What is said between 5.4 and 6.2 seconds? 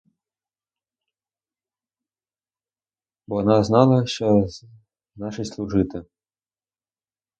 служити.